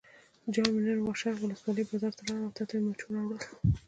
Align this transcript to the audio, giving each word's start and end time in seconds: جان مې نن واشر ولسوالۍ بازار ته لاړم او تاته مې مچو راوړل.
جان 0.53 0.67
مې 0.73 0.81
نن 0.87 0.99
واشر 1.01 1.33
ولسوالۍ 1.37 1.83
بازار 1.89 2.13
ته 2.17 2.21
لاړم 2.27 2.43
او 2.47 2.55
تاته 2.57 2.73
مې 2.77 2.83
مچو 2.85 3.07
راوړل. 3.15 3.39